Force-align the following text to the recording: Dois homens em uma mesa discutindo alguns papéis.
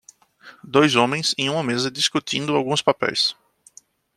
Dois 0.63 0.95
homens 0.95 1.35
em 1.37 1.47
uma 1.47 1.61
mesa 1.61 1.91
discutindo 1.91 2.55
alguns 2.55 2.81
papéis. 2.81 3.35